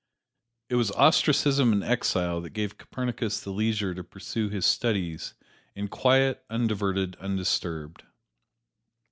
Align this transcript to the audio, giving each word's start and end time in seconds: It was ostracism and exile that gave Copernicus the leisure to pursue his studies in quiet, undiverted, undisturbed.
It 0.69 0.77
was 0.77 0.89
ostracism 0.93 1.71
and 1.71 1.83
exile 1.83 2.41
that 2.41 2.53
gave 2.57 2.79
Copernicus 2.79 3.39
the 3.39 3.51
leisure 3.51 3.93
to 3.93 4.03
pursue 4.03 4.49
his 4.49 4.65
studies 4.65 5.35
in 5.75 5.89
quiet, 5.89 6.43
undiverted, 6.49 7.15
undisturbed. 7.17 8.01